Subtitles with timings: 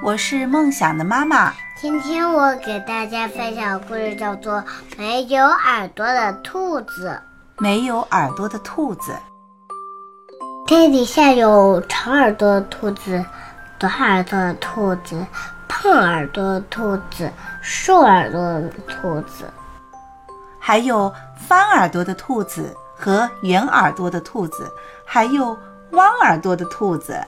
[0.00, 1.52] 我是梦想的妈妈。
[1.76, 4.54] 今天我给大家分享的故事叫做
[4.96, 7.20] 《没有耳朵的兔子》。
[7.62, 9.12] 没有耳朵的兔子。
[10.66, 13.24] 天底下有长耳朵的兔子、
[13.76, 15.26] 短耳朵的兔子、
[15.66, 17.30] 胖耳朵的兔子、
[17.60, 19.44] 瘦耳朵的兔子，
[20.60, 24.70] 还有翻耳朵的兔子和圆耳朵的兔子，
[25.04, 25.58] 还有
[25.90, 27.20] 弯耳朵的兔子。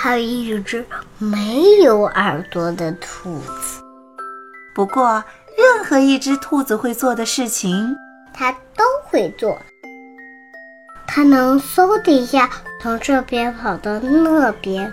[0.00, 0.86] 还有一只
[1.18, 3.82] 没有耳朵的兔子。
[4.72, 5.24] 不过，
[5.56, 7.96] 任何一只兔子会做的事情，
[8.32, 9.58] 它都会做。
[11.04, 12.48] 它能嗖的一下
[12.80, 14.92] 从这边跑到那边，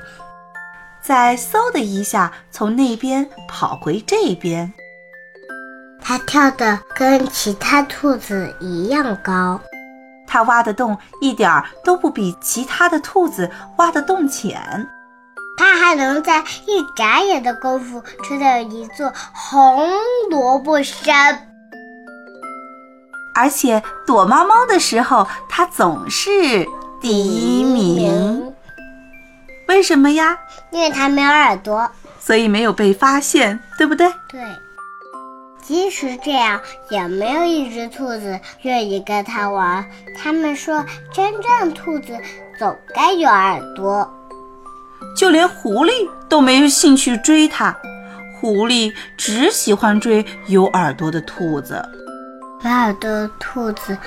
[1.04, 4.74] 再嗖的一下从那边跑回这边。
[6.02, 9.62] 它跳的跟其他兔子一样高。
[10.28, 14.90] 它挖的洞一点儿都不比其他的兔子挖的洞浅。
[15.58, 19.90] 它还能在一眨眼的功夫吃掉一座红
[20.30, 21.50] 萝卜山。
[23.34, 26.68] 而且躲猫猫的时候，它总是
[27.02, 28.54] 第一名。
[29.68, 30.38] 为什么呀？
[30.72, 31.90] 因为它没有耳朵，
[32.20, 34.08] 所以没有被发现，对不对？
[34.30, 34.42] 对。
[35.62, 36.62] 即使这样，
[36.92, 39.84] 也没有一只兔子愿意跟它玩。
[40.16, 42.18] 他们说，真正兔子
[42.60, 44.15] 总该有耳朵。
[45.16, 45.92] 就连狐狸
[46.28, 47.76] 都没有兴趣追它，
[48.40, 51.84] 狐狸只喜欢追有耳朵的兔子。
[52.64, 53.98] 没耳朵的兔子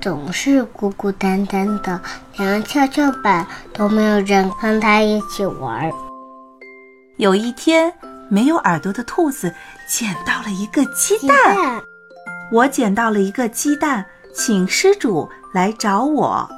[0.00, 2.00] 总是孤孤单单的，
[2.36, 5.90] 连跷跷板都没有人跟它一起玩。
[7.16, 7.92] 有一天。
[8.28, 9.54] 没有耳朵的兔子
[9.86, 11.82] 捡到了一个鸡蛋。
[12.50, 16.48] 我捡到了一个鸡蛋，请失主来找我。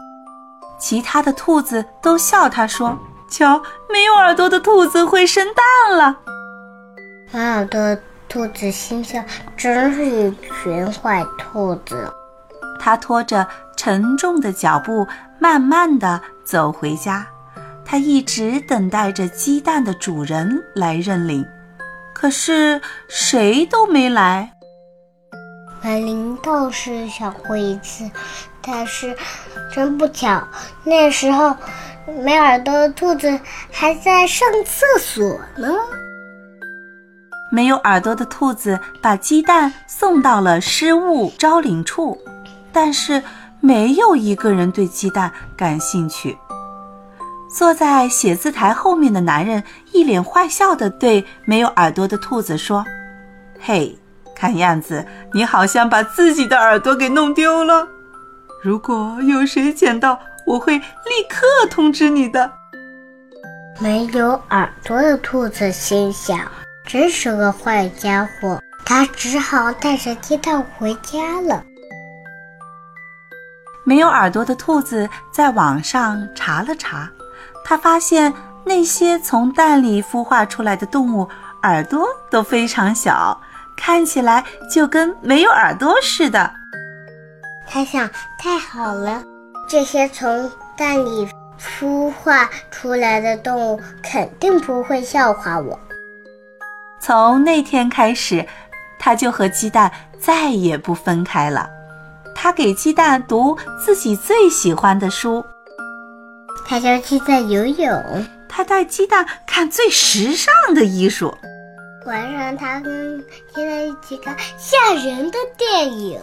[0.78, 2.96] 其他的兔子都笑他，说
[3.28, 6.18] ：“瞧，没有耳朵的兔子会生蛋了。”
[7.32, 9.24] 没耳朵的兔子心想
[9.56, 12.12] ：“真是一群坏兔子。”
[12.80, 13.46] 他拖着
[13.76, 15.06] 沉重的脚步，
[15.38, 17.26] 慢慢的走回家。
[17.84, 21.44] 他一直等待着鸡蛋的主人来认领。
[22.14, 24.50] 可是谁都没来。
[25.82, 28.10] 门铃倒是响过一次，
[28.62, 29.14] 但是
[29.70, 30.42] 真不巧，
[30.82, 31.54] 那时候
[32.06, 35.68] 没耳朵的兔子还在上厕所呢。
[37.50, 42.18] 没有耳朵的兔子把鸡蛋送到了失物招领处，
[42.72, 43.22] 但是
[43.60, 46.36] 没有一个人对鸡蛋感兴趣。
[47.48, 52.84] 坐在写字台后面的男人一脸坏笑地对没有耳朵的兔子说
[53.60, 53.96] ：“嘿，
[54.34, 57.86] 看样子你好像把自己的耳朵给弄丢了。
[58.60, 62.50] 如果有谁捡到，我会立刻通知你的。”
[63.80, 66.40] 没有耳朵的兔子心想
[66.86, 71.64] ：“真是个坏家伙。”他只好带着鸡蛋回家了。
[73.82, 77.10] 没有耳朵的兔子在网上查了查。
[77.64, 81.26] 他发现那些从蛋里孵化出来的动物
[81.62, 83.40] 耳朵都非常小，
[83.74, 86.52] 看起来就跟没有耳朵似的。
[87.66, 88.06] 他想：
[88.38, 89.22] 太好了，
[89.66, 95.78] 这些从蛋里孵化出来的动物肯定不会笑话我。
[97.00, 98.46] 从那天开始，
[98.98, 101.68] 他就和鸡蛋再也不分开了。
[102.34, 105.44] 他给鸡蛋读自己最喜欢的书。
[106.66, 111.34] 他教鸡蛋游泳，他带鸡蛋看最时尚的艺术。
[112.06, 113.18] 晚上，他跟
[113.54, 116.20] 鸡蛋一起看吓人的电影，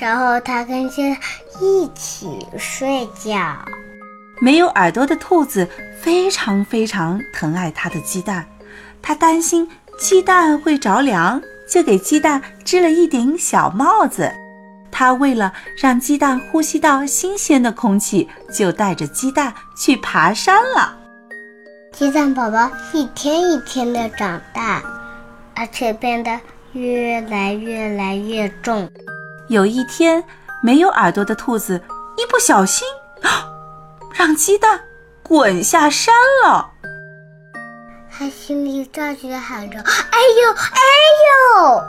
[0.00, 1.20] 然后他跟鸡蛋
[1.60, 3.38] 一起睡觉。
[4.40, 5.68] 没有耳朵的兔子
[6.00, 8.46] 非常非常疼爱它的鸡蛋，
[9.02, 9.68] 它担心
[9.98, 14.32] 鸡蛋会着凉，就给鸡蛋织了一顶小帽子。
[14.90, 20.96] 他为了让鸡蛋呼吸到新鲜的空气，就带着鸡蛋去爬山了。
[21.92, 24.82] 鸡蛋宝宝一天一天的长大，
[25.54, 26.40] 而且变得
[26.72, 28.90] 越来越来越重。
[29.50, 30.22] 有一天，
[30.62, 31.82] 没有耳朵的兔子
[32.16, 32.86] 一不小心，
[34.14, 34.80] 让鸡蛋
[35.24, 36.14] 滚下山
[36.44, 36.70] 了。
[38.08, 40.80] 他心里着急的喊着：“哎呦，哎
[41.58, 41.82] 呦！”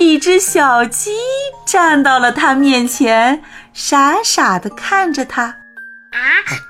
[0.00, 1.14] 一只小鸡
[1.66, 3.44] 站到了他面前，
[3.74, 5.42] 傻傻地看着他。
[5.42, 6.18] 啊，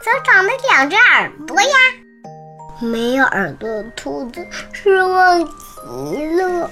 [0.03, 1.77] 怎么长了两只耳朵呀？
[2.81, 6.69] 没有耳朵的兔子失望极了。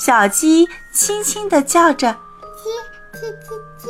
[0.00, 2.08] 小鸡轻轻地叫着
[2.56, 3.88] ：“叽叽叽叽。”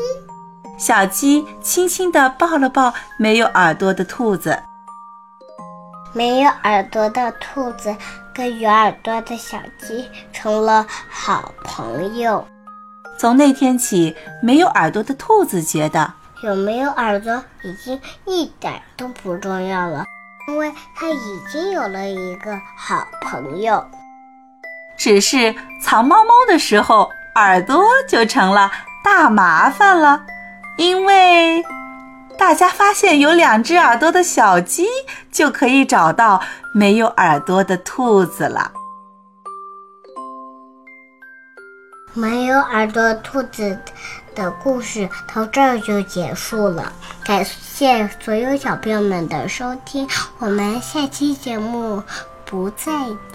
[0.77, 4.61] 小鸡轻轻地抱了抱没有耳朵的兔子。
[6.13, 7.95] 没有耳朵的兔子
[8.35, 12.45] 跟有耳朵的小鸡成了好朋友。
[13.17, 20.05] 从那天起，没有耳朵的兔子觉得有没有耳朵已经一点都不重要了，
[20.49, 23.87] 因为它已经有了一个好朋友。
[25.01, 28.71] 只是藏猫猫的时候，耳朵就成了
[29.03, 30.21] 大麻烦了，
[30.77, 31.65] 因为。
[32.39, 34.87] 大家发现有两只耳朵的小鸡，
[35.31, 36.41] 就可以找到
[36.73, 38.73] 没有耳朵的兔子了。
[42.15, 43.79] 没有耳朵兔子
[44.35, 46.91] 的故事到这儿就结束了。
[47.25, 50.09] 感谢所有小朋友们的收听，
[50.39, 52.03] 我们下期节目
[52.47, 52.91] 不再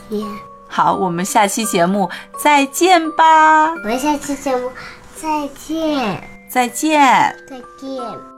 [0.10, 0.55] 见。
[0.76, 2.10] 好，我们下期节目
[2.44, 3.72] 再见吧。
[3.72, 4.70] 我们下期节目
[5.16, 6.22] 再见。
[6.50, 7.00] 再见。
[7.50, 8.35] 再见。